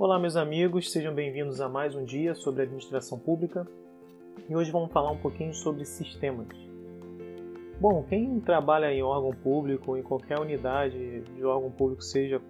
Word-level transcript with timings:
Olá, 0.00 0.18
meus 0.18 0.34
amigos, 0.34 0.90
sejam 0.90 1.14
bem-vindos 1.14 1.60
a 1.60 1.68
mais 1.68 1.94
um 1.94 2.06
dia 2.06 2.34
sobre 2.34 2.62
administração 2.62 3.18
pública 3.18 3.68
e 4.48 4.56
hoje 4.56 4.70
vamos 4.70 4.90
falar 4.90 5.10
um 5.10 5.18
pouquinho 5.18 5.52
sobre 5.52 5.84
sistemas. 5.84 6.48
Bom, 7.78 8.02
quem 8.04 8.40
trabalha 8.40 8.90
em 8.90 9.02
órgão 9.02 9.30
público, 9.30 9.98
em 9.98 10.02
qualquer 10.02 10.40
unidade 10.40 11.20
de 11.20 11.44
órgão 11.44 11.70
público, 11.70 12.02
seja 12.02 12.40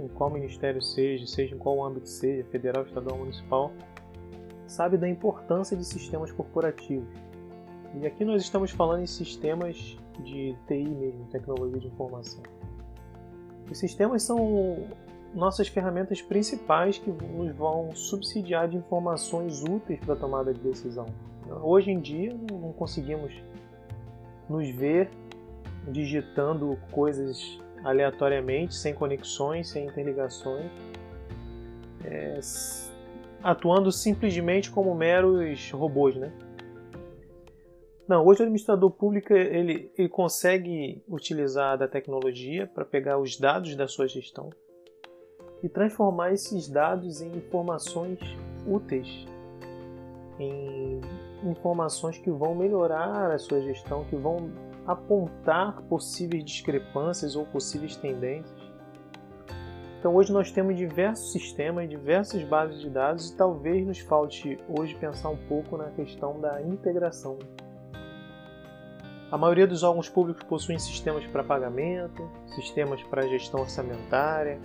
em 0.00 0.08
qual 0.08 0.30
ministério 0.30 0.80
seja, 0.80 1.26
seja 1.26 1.54
em 1.54 1.58
qual 1.58 1.84
âmbito 1.84 2.08
seja, 2.08 2.42
federal, 2.44 2.84
estadual, 2.84 3.18
municipal, 3.18 3.70
sabe 4.66 4.96
da 4.96 5.06
importância 5.06 5.76
de 5.76 5.84
sistemas 5.84 6.32
corporativos. 6.32 7.06
E 8.00 8.06
aqui 8.06 8.24
nós 8.24 8.40
estamos 8.40 8.70
falando 8.70 9.02
em 9.02 9.06
sistemas 9.06 9.76
de 10.20 10.56
TI 10.66 10.88
mesmo, 10.88 11.26
tecnologia 11.26 11.80
de 11.80 11.88
informação. 11.88 12.42
Os 13.70 13.76
sistemas 13.78 14.22
são 14.22 14.86
nossas 15.34 15.68
ferramentas 15.68 16.20
principais 16.20 16.98
que 16.98 17.10
nos 17.10 17.54
vão 17.54 17.94
subsidiar 17.94 18.68
de 18.68 18.76
informações 18.76 19.62
úteis 19.62 19.98
para 20.00 20.14
a 20.14 20.16
tomada 20.16 20.52
de 20.52 20.60
decisão. 20.60 21.06
Hoje 21.62 21.90
em 21.90 22.00
dia 22.00 22.36
não 22.50 22.72
conseguimos 22.72 23.32
nos 24.48 24.68
ver 24.70 25.10
digitando 25.88 26.78
coisas 26.90 27.58
aleatoriamente, 27.82 28.74
sem 28.74 28.94
conexões, 28.94 29.68
sem 29.68 29.86
interligações, 29.86 30.70
é, 32.04 32.38
atuando 33.42 33.90
simplesmente 33.90 34.70
como 34.70 34.94
meros 34.94 35.70
robôs, 35.72 36.14
né? 36.14 36.32
Não, 38.06 38.24
hoje 38.24 38.40
o 38.40 38.42
administrador 38.42 38.90
público 38.90 39.32
ele, 39.32 39.90
ele 39.96 40.08
consegue 40.08 41.02
utilizar 41.08 41.78
da 41.78 41.88
tecnologia 41.88 42.66
para 42.66 42.84
pegar 42.84 43.18
os 43.18 43.38
dados 43.38 43.74
da 43.74 43.88
sua 43.88 44.06
gestão 44.06 44.50
e 45.62 45.68
transformar 45.68 46.32
esses 46.32 46.68
dados 46.68 47.20
em 47.20 47.36
informações 47.36 48.18
úteis, 48.66 49.26
em 50.38 51.00
informações 51.44 52.18
que 52.18 52.30
vão 52.30 52.54
melhorar 52.54 53.30
a 53.30 53.38
sua 53.38 53.60
gestão, 53.60 54.04
que 54.04 54.16
vão 54.16 54.50
apontar 54.86 55.80
possíveis 55.82 56.44
discrepâncias 56.44 57.36
ou 57.36 57.46
possíveis 57.46 57.94
tendências. 57.96 58.60
Então 59.98 60.16
hoje 60.16 60.32
nós 60.32 60.50
temos 60.50 60.76
diversos 60.76 61.30
sistemas, 61.30 61.88
diversas 61.88 62.42
bases 62.42 62.80
de 62.80 62.90
dados 62.90 63.30
e 63.30 63.36
talvez 63.36 63.86
nos 63.86 64.00
falte 64.00 64.58
hoje 64.68 64.96
pensar 64.96 65.28
um 65.28 65.36
pouco 65.46 65.76
na 65.76 65.90
questão 65.90 66.40
da 66.40 66.60
integração. 66.60 67.38
A 69.30 69.38
maioria 69.38 69.66
dos 69.66 69.84
órgãos 69.84 70.08
públicos 70.08 70.42
possuem 70.42 70.78
sistemas 70.78 71.24
para 71.26 71.44
pagamento, 71.44 72.28
sistemas 72.48 73.00
para 73.04 73.28
gestão 73.28 73.60
orçamentária, 73.60 74.60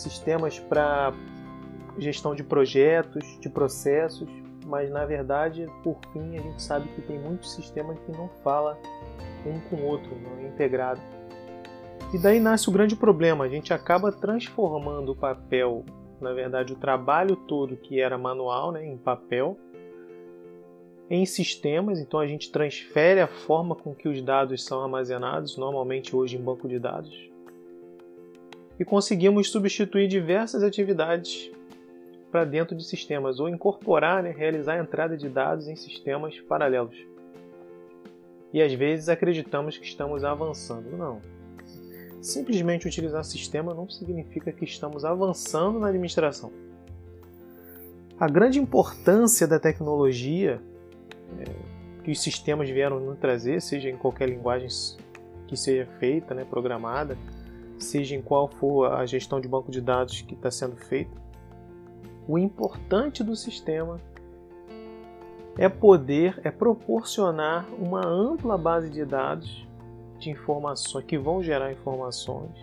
sistemas 0.00 0.58
para 0.58 1.12
gestão 1.98 2.34
de 2.34 2.44
projetos, 2.44 3.24
de 3.40 3.48
processos, 3.48 4.28
mas 4.66 4.90
na 4.90 5.04
verdade, 5.04 5.66
por 5.82 5.98
fim, 6.12 6.36
a 6.36 6.40
gente 6.40 6.62
sabe 6.62 6.88
que 6.90 7.02
tem 7.02 7.18
muitos 7.18 7.54
sistemas 7.54 7.98
que 8.00 8.12
não 8.12 8.28
fala 8.44 8.78
um 9.46 9.58
com 9.68 9.76
o 9.76 9.86
outro, 9.86 10.10
não 10.20 10.38
é 10.38 10.48
integrado. 10.48 11.00
E 12.12 12.18
daí 12.18 12.40
nasce 12.40 12.68
o 12.68 12.72
grande 12.72 12.96
problema, 12.96 13.44
a 13.44 13.48
gente 13.48 13.72
acaba 13.72 14.12
transformando 14.12 15.12
o 15.12 15.16
papel, 15.16 15.84
na 16.20 16.32
verdade, 16.32 16.72
o 16.72 16.76
trabalho 16.76 17.36
todo 17.36 17.76
que 17.76 18.00
era 18.00 18.16
manual, 18.16 18.72
né, 18.72 18.84
em 18.84 18.96
papel, 18.96 19.58
em 21.10 21.24
sistemas, 21.24 21.98
então 21.98 22.20
a 22.20 22.26
gente 22.26 22.52
transfere 22.52 23.20
a 23.20 23.26
forma 23.26 23.74
com 23.74 23.94
que 23.94 24.08
os 24.08 24.20
dados 24.20 24.64
são 24.64 24.82
armazenados, 24.82 25.56
normalmente 25.56 26.14
hoje 26.14 26.36
em 26.36 26.40
banco 26.40 26.68
de 26.68 26.78
dados, 26.78 27.30
e 28.78 28.84
conseguimos 28.84 29.50
substituir 29.50 30.06
diversas 30.08 30.62
atividades 30.62 31.50
para 32.30 32.44
dentro 32.44 32.76
de 32.76 32.84
sistemas 32.84 33.40
ou 33.40 33.48
incorporar, 33.48 34.22
né, 34.22 34.30
realizar 34.30 34.74
a 34.74 34.78
entrada 34.78 35.16
de 35.16 35.28
dados 35.28 35.66
em 35.66 35.74
sistemas 35.74 36.38
paralelos. 36.40 36.96
E 38.52 38.62
às 38.62 38.72
vezes 38.72 39.08
acreditamos 39.08 39.76
que 39.76 39.84
estamos 39.84 40.24
avançando. 40.24 40.96
Não. 40.96 41.20
Simplesmente 42.20 42.86
utilizar 42.86 43.24
sistema 43.24 43.74
não 43.74 43.88
significa 43.88 44.52
que 44.52 44.64
estamos 44.64 45.04
avançando 45.04 45.78
na 45.78 45.88
administração. 45.88 46.50
A 48.18 48.28
grande 48.28 48.58
importância 48.58 49.46
da 49.46 49.60
tecnologia 49.60 50.60
é, 51.38 52.02
que 52.02 52.10
os 52.10 52.20
sistemas 52.20 52.68
vieram 52.68 52.98
nos 52.98 53.18
trazer, 53.18 53.60
seja 53.60 53.88
em 53.88 53.96
qualquer 53.96 54.28
linguagem 54.28 54.68
que 55.46 55.56
seja 55.56 55.86
feita, 55.98 56.34
né, 56.34 56.44
programada, 56.44 57.16
seja 57.84 58.16
em 58.16 58.22
qual 58.22 58.48
for 58.48 58.92
a 58.92 59.06
gestão 59.06 59.40
de 59.40 59.48
banco 59.48 59.70
de 59.70 59.80
dados 59.80 60.20
que 60.20 60.34
está 60.34 60.50
sendo 60.50 60.76
feita, 60.76 61.16
o 62.26 62.38
importante 62.38 63.24
do 63.24 63.34
sistema 63.34 63.98
é 65.56 65.68
poder, 65.68 66.40
é 66.44 66.50
proporcionar 66.50 67.66
uma 67.78 68.06
ampla 68.06 68.56
base 68.56 68.90
de 68.90 69.04
dados 69.04 69.66
de 70.18 70.30
informações 70.30 71.04
que 71.04 71.18
vão 71.18 71.42
gerar 71.42 71.72
informações, 71.72 72.58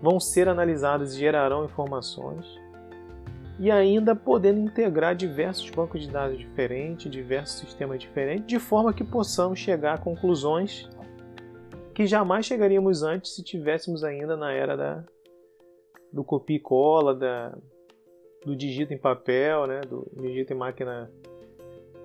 vão 0.00 0.20
ser 0.20 0.48
analisadas 0.48 1.14
e 1.14 1.18
gerarão 1.18 1.64
informações, 1.64 2.46
e 3.58 3.70
ainda 3.70 4.16
podendo 4.16 4.60
integrar 4.60 5.14
diversos 5.14 5.68
bancos 5.68 6.00
de 6.00 6.08
dados 6.08 6.38
diferentes, 6.38 7.10
diversos 7.10 7.60
sistemas 7.60 8.00
diferentes, 8.00 8.46
de 8.46 8.58
forma 8.58 8.92
que 8.92 9.04
possamos 9.04 9.58
chegar 9.58 9.94
a 9.94 9.98
conclusões 9.98 10.88
que 11.94 12.06
jamais 12.06 12.46
chegaríamos 12.46 13.02
antes 13.02 13.34
se 13.34 13.42
tivéssemos 13.42 14.04
ainda 14.04 14.36
na 14.36 14.52
era 14.52 14.76
da, 14.76 15.04
do 16.12 16.24
copia 16.24 16.56
e 16.56 16.60
cola, 16.60 17.14
da, 17.14 17.56
do 18.44 18.56
digito 18.56 18.92
em 18.92 18.98
papel, 18.98 19.66
né, 19.66 19.80
do 19.82 20.10
digito 20.16 20.52
em 20.52 20.56
máquina, 20.56 21.10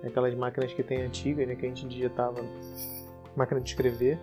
aquelas 0.02 0.34
máquinas 0.34 0.72
que 0.72 0.82
tem 0.82 1.02
antigas, 1.02 1.46
né, 1.46 1.54
que 1.54 1.64
a 1.64 1.68
gente 1.68 1.86
digitava 1.86 2.40
máquina 3.34 3.60
de 3.60 3.70
escrever. 3.70 4.18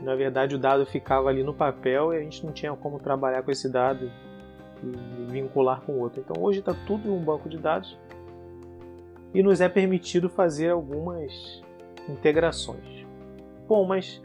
Na 0.00 0.16
verdade, 0.16 0.56
o 0.56 0.58
dado 0.58 0.84
ficava 0.84 1.28
ali 1.28 1.44
no 1.44 1.54
papel 1.54 2.12
e 2.12 2.16
a 2.16 2.20
gente 2.20 2.44
não 2.44 2.52
tinha 2.52 2.74
como 2.74 2.98
trabalhar 2.98 3.42
com 3.42 3.50
esse 3.52 3.70
dado 3.70 4.10
e 4.82 5.30
vincular 5.30 5.80
com 5.82 6.00
outro. 6.00 6.20
Então, 6.20 6.42
hoje 6.42 6.58
está 6.58 6.74
tudo 6.86 7.08
em 7.08 7.12
um 7.12 7.22
banco 7.22 7.48
de 7.48 7.56
dados 7.56 7.96
e 9.32 9.42
nos 9.42 9.60
é 9.60 9.68
permitido 9.68 10.28
fazer 10.28 10.70
algumas 10.70 11.62
integrações. 12.08 13.01
Bom, 13.72 13.86
mas 13.86 14.20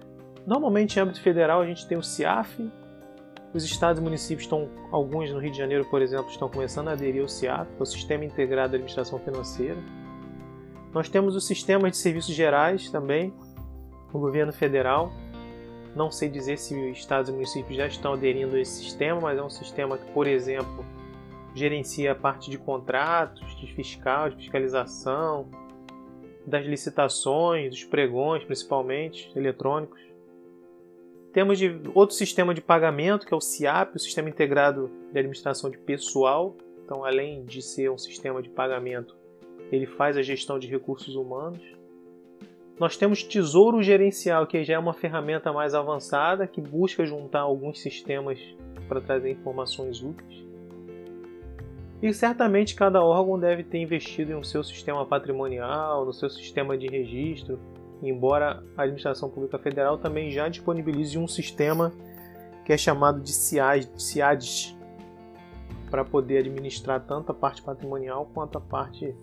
normalmente 0.45 0.99
em 0.99 1.01
âmbito 1.01 1.21
federal 1.21 1.61
a 1.61 1.65
gente 1.65 1.87
tem 1.87 1.97
o 1.97 2.03
CIAF, 2.03 2.69
os 3.53 3.63
estados 3.63 4.01
e 4.01 4.03
municípios 4.03 4.41
estão, 4.43 4.69
alguns 4.91 5.31
no 5.31 5.39
Rio 5.39 5.51
de 5.53 5.57
Janeiro, 5.57 5.85
por 5.85 6.01
exemplo, 6.01 6.29
estão 6.29 6.49
começando 6.49 6.89
a 6.89 6.91
aderir 6.91 7.21
ao 7.21 7.29
CIAF, 7.29 7.71
o 7.79 7.85
Sistema 7.85 8.25
Integrado 8.25 8.71
de 8.71 8.75
Administração 8.75 9.17
Financeira. 9.19 9.77
Nós 10.93 11.07
temos 11.07 11.33
o 11.33 11.39
Sistema 11.39 11.89
de 11.89 11.95
Serviços 11.95 12.35
Gerais 12.35 12.91
também, 12.91 13.33
o 14.11 14.19
governo 14.19 14.51
federal. 14.51 15.13
Não 15.95 16.11
sei 16.11 16.27
dizer 16.27 16.57
se 16.57 16.75
os 16.75 16.97
estados 16.97 17.29
e 17.29 17.31
municípios 17.31 17.77
já 17.77 17.87
estão 17.87 18.11
aderindo 18.11 18.57
a 18.57 18.59
esse 18.59 18.83
sistema, 18.83 19.21
mas 19.21 19.39
é 19.39 19.41
um 19.41 19.49
sistema 19.49 19.97
que, 19.97 20.11
por 20.11 20.27
exemplo, 20.27 20.83
gerencia 21.55 22.11
a 22.11 22.15
parte 22.15 22.51
de 22.51 22.57
contratos, 22.57 23.55
de 23.55 23.73
fiscal, 23.73 24.29
de 24.29 24.35
fiscalização, 24.35 25.47
das 26.47 26.65
licitações, 26.65 27.69
dos 27.71 27.83
pregões, 27.83 28.43
principalmente 28.45 29.29
eletrônicos. 29.35 29.99
Temos 31.33 31.59
de 31.59 31.79
outro 31.93 32.15
sistema 32.15 32.53
de 32.53 32.61
pagamento, 32.61 33.27
que 33.27 33.33
é 33.33 33.37
o 33.37 33.41
CIAP, 33.41 33.95
o 33.95 33.99
Sistema 33.99 34.29
Integrado 34.29 34.89
de 35.11 35.19
Administração 35.19 35.69
de 35.69 35.77
Pessoal. 35.77 36.55
Então, 36.83 37.03
além 37.03 37.43
de 37.43 37.61
ser 37.61 37.91
um 37.91 37.97
sistema 37.97 38.41
de 38.41 38.49
pagamento, 38.49 39.13
ele 39.71 39.85
faz 39.85 40.15
a 40.15 40.21
gestão 40.21 40.57
de 40.57 40.67
recursos 40.67 41.15
humanos. 41.15 41.61
Nós 42.79 42.95
temos 42.95 43.23
Tesouro 43.23 43.83
Gerencial, 43.83 44.47
que 44.47 44.63
já 44.63 44.75
é 44.75 44.79
uma 44.79 44.93
ferramenta 44.93 45.51
mais 45.51 45.75
avançada 45.75 46.47
que 46.47 46.61
busca 46.61 47.05
juntar 47.05 47.41
alguns 47.41 47.81
sistemas 47.81 48.39
para 48.87 49.01
trazer 49.01 49.31
informações 49.31 50.01
úteis. 50.01 50.45
E 52.01 52.13
certamente 52.13 52.75
cada 52.75 53.03
órgão 53.03 53.39
deve 53.39 53.63
ter 53.63 53.79
investido 53.79 54.31
em 54.31 54.43
seu 54.43 54.63
sistema 54.63 55.05
patrimonial, 55.05 56.05
no 56.05 56.13
seu 56.13 56.29
sistema 56.29 56.77
de 56.77 56.87
registro, 56.87 57.59
embora 58.03 58.63
a 58.77 58.83
Administração 58.83 59.29
Pública 59.29 59.57
Federal 59.57 59.97
também 59.97 60.31
já 60.31 60.47
disponibilize 60.47 61.17
um 61.17 61.27
sistema 61.27 61.91
que 62.63 62.71
é 62.71 62.77
chamado 62.77 63.21
de 63.21 63.31
CIADES, 63.31 64.75
para 65.89 66.03
poder 66.03 66.39
administrar 66.39 66.99
tanto 66.99 67.31
a 67.31 67.33
parte 67.33 67.61
patrimonial 67.61 68.29
quanto 68.33 68.57
a 68.57 68.61
parte 68.61 69.15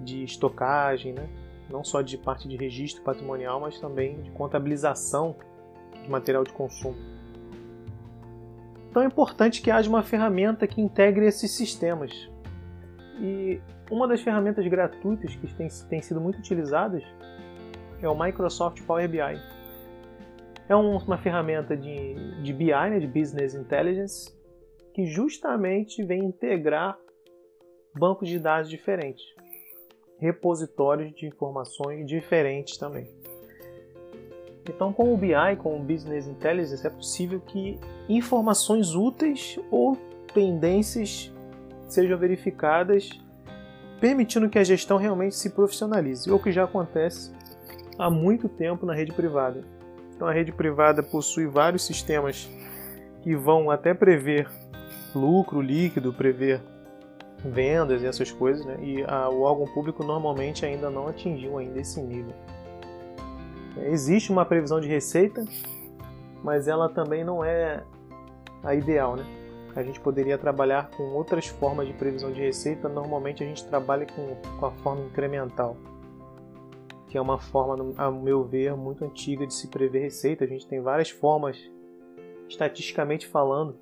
de 0.00 0.24
estocagem, 0.24 1.12
né? 1.12 1.28
não 1.70 1.84
só 1.84 2.02
de 2.02 2.18
parte 2.18 2.48
de 2.48 2.56
registro 2.56 3.02
patrimonial, 3.02 3.60
mas 3.60 3.78
também 3.78 4.20
de 4.20 4.30
contabilização 4.32 5.36
de 6.02 6.10
material 6.10 6.42
de 6.42 6.52
consumo. 6.52 6.96
Então 8.90 9.02
é 9.02 9.06
importante 9.06 9.62
que 9.62 9.70
haja 9.70 9.88
uma 9.88 10.02
ferramenta 10.02 10.66
que 10.66 10.80
integre 10.80 11.24
esses 11.26 11.52
sistemas. 11.52 12.10
E 13.20 13.60
uma 13.90 14.08
das 14.08 14.20
ferramentas 14.20 14.66
gratuitas 14.66 15.34
que 15.36 15.54
tem, 15.54 15.68
tem 15.88 16.02
sido 16.02 16.20
muito 16.20 16.38
utilizadas 16.38 17.02
é 18.02 18.08
o 18.08 18.18
Microsoft 18.18 18.82
Power 18.82 19.08
BI. 19.08 19.40
É 20.68 20.74
uma 20.74 21.18
ferramenta 21.18 21.76
de, 21.76 22.42
de 22.42 22.52
BI, 22.52 22.72
né, 22.72 22.98
de 22.98 23.06
Business 23.06 23.54
Intelligence, 23.54 24.32
que 24.94 25.06
justamente 25.06 26.02
vem 26.04 26.24
integrar 26.24 26.98
bancos 27.94 28.28
de 28.28 28.38
dados 28.38 28.70
diferentes, 28.70 29.24
repositórios 30.18 31.12
de 31.14 31.26
informações 31.26 32.06
diferentes 32.06 32.76
também. 32.76 33.19
Então, 34.70 34.92
com 34.92 35.12
o 35.12 35.16
BI, 35.16 35.56
com 35.58 35.76
o 35.76 35.80
Business 35.80 36.28
Intelligence, 36.28 36.86
é 36.86 36.90
possível 36.90 37.40
que 37.40 37.78
informações 38.08 38.94
úteis 38.94 39.58
ou 39.70 39.96
tendências 40.32 41.32
sejam 41.88 42.16
verificadas, 42.16 43.10
permitindo 44.00 44.48
que 44.48 44.58
a 44.58 44.64
gestão 44.64 44.96
realmente 44.96 45.34
se 45.34 45.50
profissionalize, 45.50 46.30
o 46.30 46.38
que 46.38 46.52
já 46.52 46.64
acontece 46.64 47.32
há 47.98 48.08
muito 48.08 48.48
tempo 48.48 48.86
na 48.86 48.94
rede 48.94 49.12
privada. 49.12 49.64
Então, 50.14 50.28
a 50.28 50.32
rede 50.32 50.52
privada 50.52 51.02
possui 51.02 51.46
vários 51.46 51.84
sistemas 51.84 52.48
que 53.22 53.34
vão 53.34 53.70
até 53.70 53.92
prever 53.92 54.48
lucro 55.14 55.60
líquido, 55.60 56.12
prever 56.12 56.62
vendas 57.44 58.02
e 58.02 58.06
essas 58.06 58.30
coisas, 58.30 58.64
né? 58.64 58.76
e 58.80 59.02
a, 59.02 59.28
o 59.28 59.40
órgão 59.40 59.66
público 59.66 60.04
normalmente 60.04 60.64
ainda 60.64 60.90
não 60.90 61.08
atingiu 61.08 61.58
ainda 61.58 61.80
esse 61.80 62.00
nível. 62.00 62.34
Existe 63.76 64.32
uma 64.32 64.44
previsão 64.44 64.80
de 64.80 64.88
receita, 64.88 65.44
mas 66.42 66.68
ela 66.68 66.88
também 66.88 67.24
não 67.24 67.44
é 67.44 67.84
a 68.62 68.74
ideal, 68.74 69.16
né? 69.16 69.24
A 69.74 69.82
gente 69.82 70.00
poderia 70.00 70.36
trabalhar 70.36 70.90
com 70.90 71.04
outras 71.12 71.46
formas 71.46 71.86
de 71.86 71.94
previsão 71.94 72.32
de 72.32 72.40
receita. 72.40 72.88
Normalmente 72.88 73.44
a 73.44 73.46
gente 73.46 73.64
trabalha 73.66 74.04
com, 74.06 74.34
com 74.58 74.66
a 74.66 74.72
forma 74.72 75.04
incremental, 75.04 75.76
que 77.08 77.16
é 77.16 77.20
uma 77.20 77.38
forma, 77.38 77.94
a 77.96 78.10
meu 78.10 78.44
ver, 78.44 78.74
muito 78.76 79.04
antiga 79.04 79.46
de 79.46 79.54
se 79.54 79.68
prever 79.68 80.00
receita. 80.00 80.44
A 80.44 80.48
gente 80.48 80.66
tem 80.66 80.80
várias 80.80 81.10
formas, 81.10 81.56
estatisticamente 82.48 83.28
falando, 83.28 83.76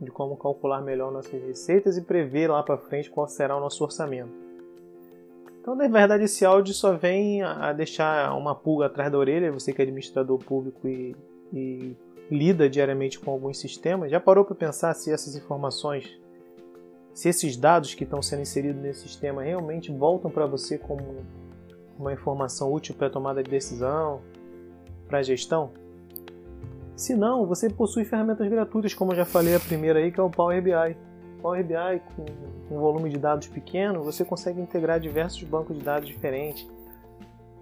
de 0.00 0.10
como 0.10 0.36
calcular 0.36 0.80
melhor 0.80 1.10
nossas 1.10 1.42
receitas 1.42 1.96
e 1.96 2.02
prever 2.02 2.48
lá 2.48 2.62
para 2.62 2.78
frente 2.78 3.10
qual 3.10 3.26
será 3.26 3.56
o 3.56 3.60
nosso 3.60 3.82
orçamento. 3.82 4.45
Então, 5.66 5.74
na 5.74 5.88
verdade, 5.88 6.22
esse 6.22 6.44
áudio 6.44 6.72
só 6.72 6.92
vem 6.92 7.42
a 7.42 7.72
deixar 7.72 8.32
uma 8.38 8.54
pulga 8.54 8.86
atrás 8.86 9.10
da 9.10 9.18
orelha, 9.18 9.50
você 9.50 9.72
que 9.72 9.82
é 9.82 9.84
administrador 9.84 10.38
público 10.38 10.86
e, 10.86 11.16
e 11.52 11.96
lida 12.30 12.70
diariamente 12.70 13.18
com 13.18 13.32
alguns 13.32 13.58
sistemas, 13.58 14.08
já 14.08 14.20
parou 14.20 14.44
para 14.44 14.54
pensar 14.54 14.94
se 14.94 15.10
essas 15.10 15.34
informações, 15.34 16.08
se 17.12 17.28
esses 17.28 17.56
dados 17.56 17.94
que 17.94 18.04
estão 18.04 18.22
sendo 18.22 18.42
inseridos 18.42 18.80
nesse 18.80 19.08
sistema 19.08 19.42
realmente 19.42 19.90
voltam 19.90 20.30
para 20.30 20.46
você 20.46 20.78
como 20.78 21.02
uma 21.98 22.12
informação 22.12 22.72
útil 22.72 22.94
para 22.94 23.08
a 23.08 23.10
tomada 23.10 23.42
de 23.42 23.50
decisão, 23.50 24.20
para 25.08 25.18
a 25.18 25.22
gestão? 25.24 25.72
Se 26.94 27.16
não, 27.16 27.44
você 27.44 27.68
possui 27.68 28.04
ferramentas 28.04 28.48
gratuitas, 28.48 28.94
como 28.94 29.10
eu 29.10 29.16
já 29.16 29.24
falei 29.24 29.56
a 29.56 29.60
primeira 29.60 29.98
aí, 29.98 30.12
que 30.12 30.20
é 30.20 30.22
o 30.22 30.30
Power 30.30 30.62
BI. 30.62 30.96
Power 31.36 31.64
BI, 31.64 32.02
com 32.16 32.74
um 32.74 32.80
volume 32.80 33.10
de 33.10 33.18
dados 33.18 33.48
pequeno, 33.48 34.02
você 34.02 34.24
consegue 34.24 34.60
integrar 34.60 35.00
diversos 35.00 35.42
bancos 35.44 35.76
de 35.76 35.84
dados 35.84 36.08
diferentes. 36.08 36.68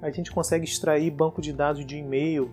A 0.01 0.11
gente 0.11 0.31
consegue 0.31 0.65
extrair 0.65 1.11
banco 1.11 1.41
de 1.41 1.53
dados 1.53 1.85
de 1.85 1.97
e-mail. 1.97 2.51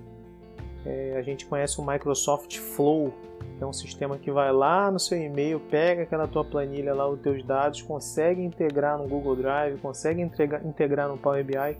É, 0.85 1.15
a 1.17 1.21
gente 1.21 1.45
conhece 1.45 1.79
o 1.79 1.85
Microsoft 1.85 2.57
Flow, 2.57 3.13
que 3.57 3.63
é 3.63 3.67
um 3.67 3.73
sistema 3.73 4.17
que 4.17 4.31
vai 4.31 4.51
lá 4.51 4.89
no 4.89 4.99
seu 4.99 5.21
e-mail, 5.21 5.59
pega 5.59 6.03
aquela 6.03 6.27
tua 6.27 6.43
planilha 6.43 6.93
lá, 6.93 7.07
os 7.07 7.19
teus 7.19 7.43
dados, 7.43 7.81
consegue 7.81 8.41
integrar 8.41 8.97
no 8.97 9.07
Google 9.07 9.35
Drive, 9.35 9.79
consegue 9.79 10.21
integrar, 10.21 10.65
integrar 10.65 11.07
no 11.07 11.17
Power 11.17 11.43
BI 11.43 11.77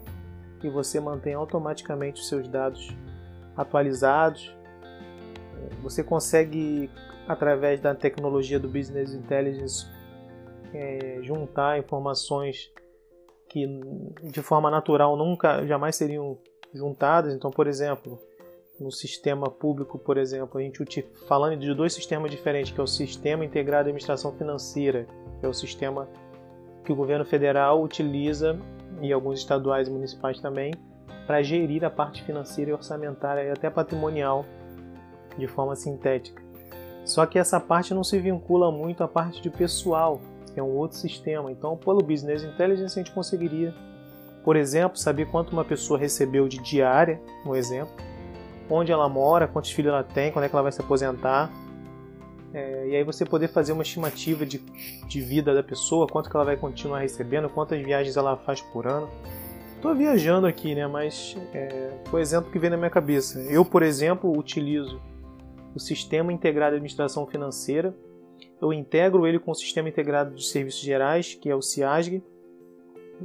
e 0.63 0.69
você 0.69 0.99
mantém 0.99 1.33
automaticamente 1.33 2.21
os 2.21 2.27
seus 2.27 2.47
dados 2.47 2.95
atualizados. 3.55 4.55
Você 5.81 6.03
consegue 6.03 6.89
através 7.27 7.79
da 7.79 7.95
tecnologia 7.95 8.59
do 8.59 8.67
Business 8.67 9.13
Intelligence, 9.13 9.85
é, 10.73 11.19
juntar 11.21 11.79
informações 11.79 12.71
que 13.49 13.67
de 14.23 14.41
forma 14.41 14.71
natural 14.71 15.17
nunca, 15.17 15.65
jamais 15.65 15.95
seriam 15.95 16.37
juntadas. 16.73 17.33
Então, 17.33 17.51
por 17.51 17.67
exemplo, 17.67 18.19
no 18.79 18.91
sistema 18.91 19.49
público, 19.49 19.99
por 19.99 20.17
exemplo, 20.17 20.59
a 20.59 20.63
gente 20.63 21.01
falando 21.27 21.57
de 21.57 21.73
dois 21.73 21.93
sistemas 21.93 22.31
diferentes, 22.31 22.71
que 22.71 22.79
é 22.79 22.83
o 22.83 22.87
Sistema 22.87 23.43
Integrado 23.43 23.85
de 23.85 23.89
Administração 23.89 24.31
Financeira, 24.37 25.05
que 25.39 25.45
é 25.45 25.49
o 25.49 25.53
sistema 25.53 26.07
que 26.83 26.91
o 26.91 26.95
governo 26.95 27.25
federal 27.25 27.83
utiliza 27.83 28.57
e 29.01 29.11
alguns 29.11 29.39
estaduais 29.39 29.87
e 29.87 29.91
municipais 29.91 30.39
também 30.39 30.73
para 31.27 31.41
gerir 31.43 31.83
a 31.83 31.89
parte 31.89 32.23
financeira 32.23 32.71
e 32.71 32.73
orçamentária 32.73 33.43
e 33.43 33.51
até 33.51 33.69
patrimonial 33.69 34.45
de 35.37 35.47
forma 35.47 35.75
sintética. 35.75 36.41
Só 37.05 37.25
que 37.25 37.39
essa 37.39 37.59
parte 37.59 37.93
não 37.93 38.03
se 38.03 38.19
vincula 38.19 38.71
muito 38.71 39.03
à 39.03 39.07
parte 39.07 39.41
de 39.41 39.49
pessoal, 39.49 40.21
que 40.53 40.59
é 40.59 40.63
um 40.63 40.75
outro 40.77 40.97
sistema. 40.97 41.51
Então, 41.51 41.75
pelo 41.75 41.99
Business 41.99 42.43
Intelligence, 42.43 42.97
a 42.97 43.03
gente 43.03 43.13
conseguiria, 43.13 43.73
por 44.43 44.55
exemplo, 44.55 44.97
saber 44.97 45.25
quanto 45.25 45.51
uma 45.51 45.65
pessoa 45.65 45.99
recebeu 45.99 46.47
de 46.47 46.59
diária, 46.59 47.19
um 47.45 47.55
exemplo, 47.55 47.93
onde 48.69 48.91
ela 48.91 49.09
mora, 49.09 49.47
quantos 49.47 49.71
filhos 49.71 49.91
ela 49.91 50.03
tem, 50.03 50.31
quando 50.31 50.45
é 50.45 50.49
que 50.49 50.55
ela 50.55 50.63
vai 50.63 50.71
se 50.71 50.81
aposentar. 50.81 51.51
É, 52.53 52.89
e 52.89 52.95
aí 52.97 53.03
você 53.03 53.25
poder 53.25 53.47
fazer 53.47 53.71
uma 53.71 53.81
estimativa 53.81 54.45
de, 54.45 54.59
de 55.07 55.21
vida 55.21 55.53
da 55.53 55.63
pessoa, 55.63 56.05
quanto 56.07 56.29
que 56.29 56.35
ela 56.35 56.45
vai 56.45 56.57
continuar 56.57 56.99
recebendo, 56.99 57.49
quantas 57.49 57.81
viagens 57.81 58.17
ela 58.17 58.35
faz 58.37 58.61
por 58.61 58.85
ano. 58.85 59.09
Estou 59.75 59.95
viajando 59.95 60.45
aqui, 60.45 60.75
né? 60.75 60.85
Mas 60.85 61.35
é, 61.53 61.91
foi 62.05 62.19
o 62.19 62.21
exemplo 62.21 62.51
que 62.51 62.59
veio 62.59 62.71
na 62.71 62.77
minha 62.77 62.89
cabeça. 62.89 63.39
Eu, 63.49 63.65
por 63.65 63.81
exemplo, 63.81 64.37
utilizo 64.37 65.01
o 65.75 65.79
Sistema 65.79 66.31
Integrado 66.31 66.71
de 66.71 66.77
Administração 66.77 67.25
Financeira. 67.25 67.95
Eu 68.62 68.71
integro 68.71 69.25
ele 69.25 69.39
com 69.39 69.51
o 69.51 69.56
Sistema 69.56 69.89
Integrado 69.89 70.35
de 70.35 70.45
Serviços 70.45 70.81
Gerais, 70.81 71.33
que 71.33 71.50
é 71.50 71.56
o 71.56 71.62
CIASG. 71.62 72.23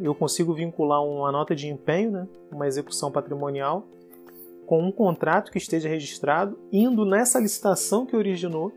Eu 0.00 0.14
consigo 0.14 0.54
vincular 0.54 1.02
uma 1.02 1.32
nota 1.32 1.54
de 1.54 1.68
empenho, 1.68 2.10
né, 2.10 2.28
uma 2.50 2.66
execução 2.66 3.10
patrimonial, 3.10 3.86
com 4.66 4.82
um 4.82 4.92
contrato 4.92 5.50
que 5.50 5.58
esteja 5.58 5.88
registrado, 5.88 6.58
indo 6.72 7.04
nessa 7.04 7.38
licitação 7.38 8.04
que 8.04 8.16
originou 8.16 8.72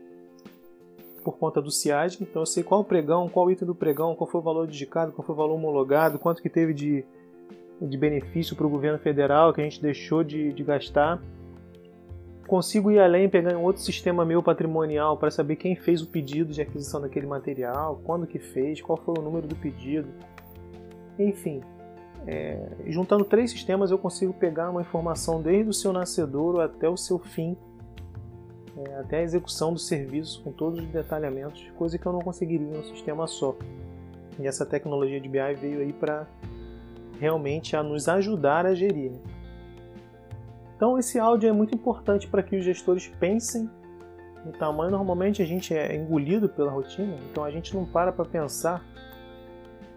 por 1.22 1.36
conta 1.36 1.60
do 1.60 1.70
CIASG. 1.70 2.22
Então 2.22 2.42
eu 2.42 2.46
sei 2.46 2.62
qual 2.62 2.80
o 2.80 2.84
pregão, 2.84 3.28
qual 3.28 3.50
item 3.50 3.66
do 3.66 3.74
pregão, 3.74 4.14
qual 4.14 4.28
foi 4.28 4.40
o 4.40 4.44
valor 4.44 4.66
dedicado, 4.66 5.12
qual 5.12 5.24
foi 5.24 5.34
o 5.34 5.38
valor 5.38 5.54
homologado, 5.54 6.18
quanto 6.18 6.42
que 6.42 6.48
teve 6.48 6.72
de, 6.72 7.04
de 7.80 7.98
benefício 7.98 8.56
para 8.56 8.66
o 8.66 8.70
governo 8.70 8.98
federal 8.98 9.52
que 9.52 9.60
a 9.60 9.64
gente 9.64 9.80
deixou 9.82 10.24
de, 10.24 10.52
de 10.52 10.62
gastar 10.62 11.22
consigo 12.50 12.90
ir 12.90 12.98
além, 12.98 13.28
pegar 13.28 13.56
um 13.56 13.62
outro 13.62 13.80
sistema 13.80 14.24
meu 14.24 14.42
patrimonial 14.42 15.16
para 15.16 15.30
saber 15.30 15.54
quem 15.54 15.76
fez 15.76 16.02
o 16.02 16.06
pedido 16.08 16.52
de 16.52 16.60
aquisição 16.60 17.00
daquele 17.00 17.24
material, 17.24 18.00
quando 18.02 18.26
que 18.26 18.40
fez, 18.40 18.82
qual 18.82 18.98
foi 18.98 19.14
o 19.16 19.22
número 19.22 19.46
do 19.46 19.54
pedido. 19.54 20.08
Enfim, 21.16 21.60
é, 22.26 22.58
juntando 22.88 23.24
três 23.24 23.52
sistemas 23.52 23.92
eu 23.92 23.98
consigo 23.98 24.32
pegar 24.32 24.68
uma 24.68 24.80
informação 24.80 25.40
desde 25.40 25.70
o 25.70 25.72
seu 25.72 25.92
nascedouro 25.92 26.60
até 26.60 26.88
o 26.88 26.96
seu 26.96 27.20
fim, 27.20 27.56
é, 28.76 28.96
até 28.96 29.18
a 29.18 29.22
execução 29.22 29.72
do 29.72 29.78
serviço 29.78 30.42
com 30.42 30.50
todos 30.50 30.80
os 30.80 30.86
detalhamentos, 30.86 31.64
coisa 31.78 31.98
que 31.98 32.04
eu 32.04 32.12
não 32.12 32.20
conseguiria 32.20 32.66
em 32.66 32.78
um 32.80 32.82
sistema 32.82 33.28
só. 33.28 33.54
E 34.40 34.46
essa 34.48 34.66
tecnologia 34.66 35.20
de 35.20 35.28
BI 35.28 35.54
veio 35.54 35.82
aí 35.82 35.92
para 35.92 36.26
realmente 37.20 37.76
a 37.76 37.82
nos 37.82 38.08
ajudar 38.08 38.66
a 38.66 38.74
gerir. 38.74 39.12
Então 40.80 40.98
esse 40.98 41.18
áudio 41.18 41.46
é 41.46 41.52
muito 41.52 41.74
importante 41.74 42.26
para 42.26 42.42
que 42.42 42.56
os 42.56 42.64
gestores 42.64 43.06
pensem 43.20 43.68
no 44.46 44.52
tamanho. 44.52 44.90
Normalmente 44.90 45.42
a 45.42 45.44
gente 45.44 45.74
é 45.74 45.94
engolido 45.94 46.48
pela 46.48 46.70
rotina, 46.70 47.18
então 47.30 47.44
a 47.44 47.50
gente 47.50 47.74
não 47.74 47.84
para 47.84 48.10
para 48.10 48.24
pensar 48.24 48.82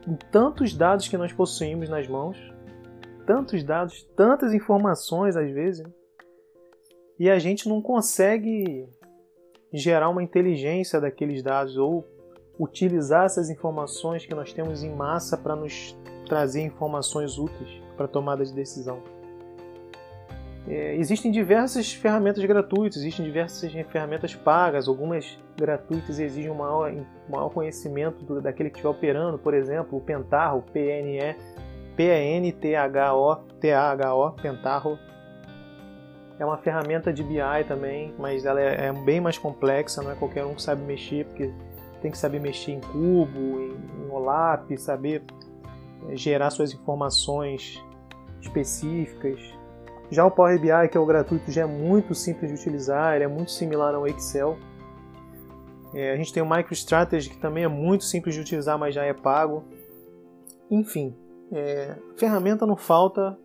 em 0.05 0.13
tantos 0.29 0.73
dados 0.73 1.07
que 1.07 1.15
nós 1.15 1.31
possuímos 1.31 1.87
nas 1.87 2.05
mãos, 2.05 2.37
tantos 3.25 3.63
dados, 3.63 4.03
tantas 4.13 4.53
informações 4.53 5.37
às 5.37 5.49
vezes, 5.49 5.87
e 7.17 7.29
a 7.29 7.39
gente 7.39 7.69
não 7.69 7.81
consegue 7.81 8.85
gerar 9.71 10.09
uma 10.09 10.21
inteligência 10.21 10.99
daqueles 10.99 11.41
dados 11.41 11.77
ou 11.77 12.05
utilizar 12.59 13.23
essas 13.23 13.49
informações 13.49 14.25
que 14.25 14.35
nós 14.35 14.51
temos 14.51 14.83
em 14.83 14.93
massa 14.93 15.37
para 15.37 15.55
nos 15.55 15.97
trazer 16.27 16.59
informações 16.59 17.37
úteis 17.37 17.81
para 17.95 18.05
tomada 18.05 18.43
de 18.43 18.53
decisão. 18.53 19.22
É, 20.67 20.95
existem 20.95 21.29
diversas 21.29 21.91
ferramentas 21.91 22.43
gratuitas, 22.45 22.97
existem 22.97 23.25
diversas 23.25 23.69
ferramentas 23.91 24.33
pagas, 24.33 24.87
algumas 24.87 25.37
gratuitas 25.57 26.19
exigem 26.19 26.49
um 26.49 26.55
maior, 26.55 26.93
maior 27.29 27.49
conhecimento 27.49 28.23
do, 28.23 28.41
daquele 28.41 28.69
que 28.69 28.77
estiver 28.77 28.89
operando, 28.89 29.37
por 29.37 29.53
exemplo, 29.53 29.97
o 29.97 30.01
Pentarro, 30.01 30.63
PNE, 30.71 31.35
P-E-N-T-H-O, 31.97 33.35
T-A-H-O, 33.59 34.31
Pentarro. 34.31 34.97
É 36.39 36.45
uma 36.45 36.57
ferramenta 36.57 37.11
de 37.11 37.23
BI 37.23 37.63
também, 37.67 38.13
mas 38.17 38.45
ela 38.45 38.59
é, 38.59 38.87
é, 38.87 38.93
bem 38.93 39.19
mais 39.19 39.37
complexa, 39.37 40.01
não 40.01 40.11
é 40.11 40.15
qualquer 40.15 40.45
um 40.45 40.55
que 40.55 40.61
sabe 40.61 40.81
mexer, 40.83 41.25
porque 41.25 41.53
tem 42.01 42.09
que 42.09 42.17
saber 42.17 42.39
mexer 42.39 42.71
em 42.71 42.79
cubo, 42.79 43.59
em, 43.59 44.05
em 44.05 44.09
OLAP, 44.09 44.77
saber 44.77 45.23
é, 46.07 46.15
gerar 46.15 46.49
suas 46.49 46.73
informações 46.73 47.83
específicas, 48.41 49.39
já 50.13 50.25
o 50.25 50.31
Power 50.31 50.59
BI, 50.59 50.89
que 50.89 50.97
é 50.97 50.99
o 50.99 51.05
gratuito, 51.05 51.51
já 51.51 51.63
é 51.63 51.65
muito 51.65 52.13
simples 52.13 52.51
de 52.51 52.59
utilizar, 52.59 53.15
ele 53.15 53.23
é 53.23 53.27
muito 53.27 53.51
similar 53.51 53.95
ao 53.95 54.07
Excel. 54.07 54.57
É, 55.93 56.11
a 56.11 56.15
gente 56.15 56.33
tem 56.33 56.41
o 56.41 56.49
MicroStrategy, 56.49 57.29
que 57.29 57.37
também 57.37 57.63
é 57.63 57.67
muito 57.67 58.03
simples 58.03 58.35
de 58.35 58.41
utilizar, 58.41 58.77
mas 58.77 58.95
já 58.95 59.03
é 59.03 59.13
pago. 59.13 59.63
Enfim, 60.69 61.15
é, 61.51 61.95
ferramenta 62.15 62.65
não 62.65 62.75
falta 62.75 63.37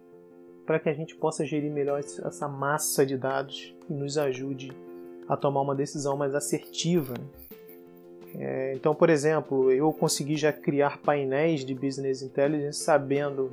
para 0.67 0.79
que 0.79 0.89
a 0.89 0.95
gente 0.95 1.15
possa 1.15 1.45
gerir 1.45 1.73
melhor 1.73 1.99
essa 1.99 2.49
massa 2.49 3.05
de 3.05 3.17
dados 3.17 3.75
e 3.89 3.93
nos 3.93 4.19
ajude 4.19 4.71
a 5.29 5.37
tomar 5.37 5.63
uma 5.63 5.75
decisão 5.75 6.17
mais 6.17 6.35
assertiva. 6.35 7.15
Né? 7.15 7.27
É, 8.35 8.73
então, 8.75 8.95
por 8.95 9.11
exemplo, 9.11 9.73
eu 9.73 9.93
consegui 9.93 10.37
já 10.37 10.53
criar 10.53 10.99
painéis 10.99 11.65
de 11.65 11.75
Business 11.75 12.23
Intelligence 12.23 12.79
sabendo 12.81 13.51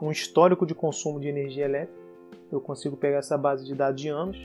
um 0.00 0.10
histórico 0.10 0.66
de 0.66 0.74
consumo 0.74 1.20
de 1.20 1.28
energia 1.28 1.64
elétrica. 1.64 2.01
Eu 2.52 2.60
consigo 2.60 2.96
pegar 2.98 3.16
essa 3.16 3.38
base 3.38 3.64
de 3.64 3.74
dados 3.74 4.00
de 4.00 4.08
anos, 4.08 4.38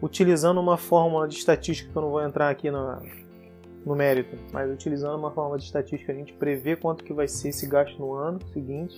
utilizando 0.00 0.58
uma 0.58 0.78
fórmula 0.78 1.28
de 1.28 1.36
estatística 1.36 1.92
que 1.92 1.96
eu 1.96 2.02
não 2.02 2.10
vou 2.10 2.22
entrar 2.22 2.48
aqui 2.48 2.70
no, 2.70 2.98
no 3.84 3.94
mérito, 3.94 4.34
mas 4.50 4.70
utilizando 4.70 5.18
uma 5.18 5.30
fórmula 5.30 5.58
de 5.58 5.64
estatística 5.64 6.10
a 6.10 6.14
gente 6.14 6.32
prevê 6.32 6.74
quanto 6.74 7.04
que 7.04 7.12
vai 7.12 7.28
ser 7.28 7.50
esse 7.50 7.66
gasto 7.66 7.98
no 7.98 8.14
ano 8.14 8.40
seguinte. 8.50 8.96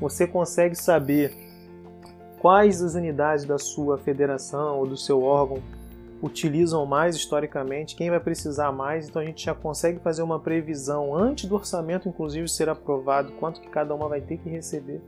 Você 0.00 0.28
consegue 0.28 0.76
saber 0.76 1.34
quais 2.38 2.80
as 2.80 2.94
unidades 2.94 3.44
da 3.44 3.58
sua 3.58 3.98
federação 3.98 4.78
ou 4.78 4.86
do 4.86 4.96
seu 4.96 5.22
órgão 5.22 5.60
utilizam 6.22 6.86
mais 6.86 7.16
historicamente, 7.16 7.96
quem 7.96 8.10
vai 8.10 8.20
precisar 8.20 8.70
mais, 8.70 9.08
então 9.08 9.20
a 9.20 9.24
gente 9.24 9.44
já 9.44 9.54
consegue 9.54 9.98
fazer 10.00 10.22
uma 10.22 10.38
previsão 10.38 11.14
antes 11.16 11.46
do 11.46 11.54
orçamento, 11.54 12.08
inclusive, 12.08 12.46
ser 12.46 12.68
aprovado, 12.68 13.32
quanto 13.32 13.60
que 13.60 13.68
cada 13.68 13.94
uma 13.94 14.08
vai 14.08 14.20
ter 14.20 14.36
que 14.36 14.48
receber. 14.48 15.00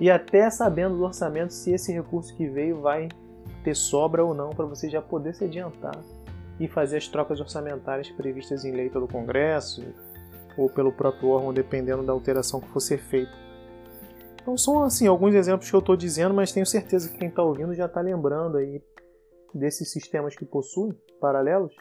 E 0.00 0.10
até 0.10 0.48
sabendo 0.48 0.96
do 0.96 1.04
orçamento 1.04 1.52
se 1.52 1.72
esse 1.72 1.92
recurso 1.92 2.34
que 2.34 2.48
veio 2.48 2.80
vai 2.80 3.08
ter 3.62 3.76
sobra 3.76 4.24
ou 4.24 4.32
não, 4.32 4.48
para 4.50 4.64
você 4.64 4.88
já 4.88 5.02
poder 5.02 5.34
se 5.34 5.44
adiantar 5.44 6.00
e 6.58 6.66
fazer 6.66 6.96
as 6.96 7.06
trocas 7.06 7.38
orçamentárias 7.38 8.10
previstas 8.10 8.64
em 8.64 8.72
lei 8.72 8.88
pelo 8.88 9.06
Congresso 9.06 9.84
ou 10.56 10.70
pelo 10.70 10.90
próprio 10.90 11.28
órgão, 11.28 11.52
dependendo 11.52 12.02
da 12.02 12.12
alteração 12.12 12.60
que 12.60 12.68
for 12.68 12.80
ser 12.80 12.98
feita. 12.98 13.32
Então 14.40 14.56
são 14.56 14.82
assim 14.82 15.06
alguns 15.06 15.34
exemplos 15.34 15.68
que 15.68 15.76
eu 15.76 15.80
estou 15.80 15.96
dizendo, 15.96 16.34
mas 16.34 16.50
tenho 16.50 16.66
certeza 16.66 17.10
que 17.10 17.18
quem 17.18 17.28
está 17.28 17.42
ouvindo 17.42 17.74
já 17.74 17.84
está 17.84 18.00
lembrando 18.00 18.56
aí 18.56 18.82
desses 19.54 19.90
sistemas 19.90 20.34
que 20.34 20.46
possuem 20.46 20.96
paralelos 21.20 21.74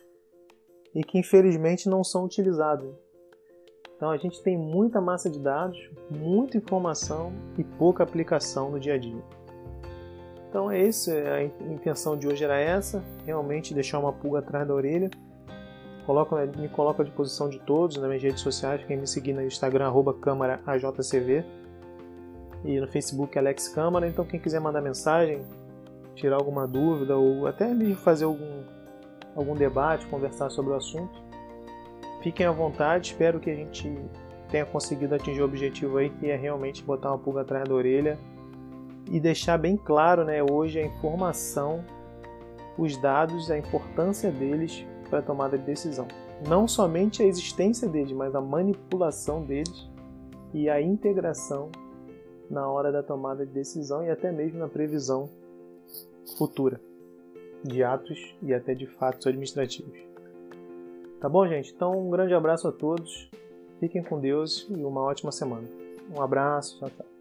e 0.93 1.03
que 1.03 1.17
infelizmente 1.17 1.87
não 1.87 2.03
são 2.03 2.25
utilizados. 2.25 2.93
Então 3.99 4.11
a 4.11 4.15
gente 4.15 4.41
tem 4.41 4.57
muita 4.57 5.01
massa 5.01 5.29
de 5.29 5.37
dados, 5.37 5.77
muita 6.09 6.55
informação 6.55 7.33
e 7.57 7.65
pouca 7.65 8.01
aplicação 8.01 8.71
no 8.71 8.79
dia 8.79 8.93
a 8.93 8.97
dia. 8.97 9.21
Então 10.49 10.71
é 10.71 10.81
isso, 10.81 11.11
a 11.11 11.43
intenção 11.69 12.15
de 12.17 12.25
hoje 12.25 12.41
era 12.41 12.57
essa, 12.57 13.03
realmente 13.25 13.73
deixar 13.73 13.99
uma 13.99 14.13
pulga 14.13 14.39
atrás 14.39 14.65
da 14.65 14.73
orelha. 14.73 15.09
Coloco, 16.05 16.33
me 16.57 16.69
coloco 16.69 17.01
à 17.01 17.05
disposição 17.05 17.49
de 17.49 17.59
todos 17.59 17.97
nas 17.97 18.07
minhas 18.07 18.23
redes 18.23 18.39
sociais, 18.39 18.81
quem 18.85 18.95
me 18.95 19.05
seguir 19.05 19.33
no 19.33 19.43
Instagram, 19.43 19.87
arroba 19.87 20.13
câmara 20.13 20.61
AJCV 20.65 21.43
e 22.63 22.79
no 22.79 22.87
Facebook 22.87 23.37
Alex 23.37 23.67
Câmara. 23.67 24.07
Então 24.07 24.23
quem 24.23 24.39
quiser 24.39 24.61
mandar 24.61 24.81
mensagem, 24.81 25.43
tirar 26.15 26.37
alguma 26.37 26.65
dúvida 26.65 27.17
ou 27.17 27.47
até 27.47 27.67
mesmo 27.73 27.97
fazer 27.97 28.23
algum, 28.23 28.63
algum 29.35 29.55
debate, 29.55 30.07
conversar 30.07 30.49
sobre 30.49 30.71
o 30.71 30.75
assunto, 30.75 31.21
fiquem 32.21 32.45
à 32.45 32.51
vontade. 32.51 33.11
Espero 33.11 33.39
que 33.39 33.49
a 33.49 33.55
gente 33.55 33.91
tenha 34.49 34.65
conseguido 34.65 35.15
atingir 35.15 35.41
o 35.41 35.45
objetivo 35.45 35.97
aí, 35.97 36.09
que 36.09 36.29
é 36.29 36.35
realmente 36.35 36.83
botar 36.83 37.09
uma 37.11 37.17
pulga 37.17 37.41
atrás 37.41 37.67
da 37.67 37.73
orelha 37.73 38.17
e 39.11 39.19
deixar 39.19 39.57
bem 39.57 39.77
claro 39.77 40.23
né, 40.23 40.41
hoje 40.43 40.79
a 40.79 40.85
informação, 40.85 41.83
os 42.77 42.97
dados, 42.97 43.49
a 43.49 43.57
importância 43.57 44.31
deles 44.31 44.85
para 45.09 45.19
a 45.19 45.21
tomada 45.21 45.57
de 45.57 45.65
decisão. 45.65 46.07
Não 46.47 46.67
somente 46.67 47.21
a 47.21 47.25
existência 47.25 47.87
deles, 47.87 48.11
mas 48.11 48.35
a 48.35 48.41
manipulação 48.41 49.43
deles 49.43 49.89
e 50.53 50.69
a 50.69 50.81
integração 50.81 51.69
na 52.49 52.67
hora 52.67 52.91
da 52.91 53.03
tomada 53.03 53.45
de 53.45 53.51
decisão 53.51 54.03
e 54.03 54.09
até 54.09 54.31
mesmo 54.31 54.59
na 54.59 54.67
previsão 54.67 55.29
futura 56.37 56.79
de 57.63 57.83
atos 57.83 58.35
e 58.41 58.53
até 58.53 58.73
de 58.73 58.87
fatos 58.87 59.27
administrativos. 59.27 60.08
Tá 61.19 61.27
bom, 61.27 61.45
gente? 61.47 61.73
Então, 61.73 61.91
um 61.91 62.09
grande 62.09 62.33
abraço 62.33 62.67
a 62.67 62.71
todos, 62.71 63.29
fiquem 63.79 64.01
com 64.01 64.19
Deus 64.19 64.65
e 64.69 64.83
uma 64.85 65.01
ótima 65.01 65.31
semana. 65.31 65.67
Um 66.15 66.21
abraço, 66.21 66.79
tchau, 66.79 66.89
tchau. 66.89 67.18